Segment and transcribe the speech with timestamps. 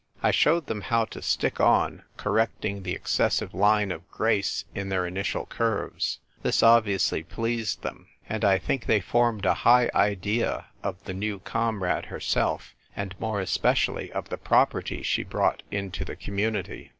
[0.23, 5.05] I showed them how to stick on, correcting the excessive line of grace in their
[5.05, 11.03] initial curves: this obviously pleased them, and I think they formed a high idea of
[11.03, 16.15] the new comrade her self and more especially of the property she brought into the
[16.15, 16.89] Community.